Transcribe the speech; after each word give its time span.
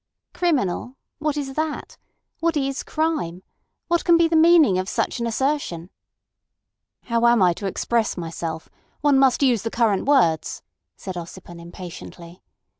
"Criminal! 0.33 0.95
What 1.19 1.37
is 1.37 1.53
that? 1.53 1.95
What 2.39 2.57
is 2.57 2.81
crime? 2.81 3.43
What 3.87 4.03
can 4.03 4.17
be 4.17 4.27
the 4.27 4.35
meaning 4.35 4.79
of 4.79 4.89
such 4.89 5.19
an 5.19 5.27
assertion?" 5.27 5.91
"How 7.03 7.27
am 7.27 7.39
I 7.43 7.53
to 7.53 7.67
express 7.67 8.17
myself? 8.17 8.67
One 9.01 9.19
must 9.19 9.43
use 9.43 9.61
the 9.61 9.69
current 9.69 10.05
words," 10.05 10.63
said 10.97 11.13
Ossipon 11.17 11.59
impatiently. 11.61 12.41